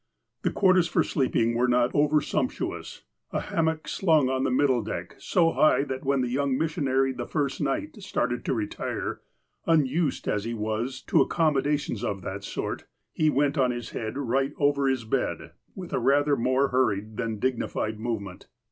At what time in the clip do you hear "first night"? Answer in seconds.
7.27-8.01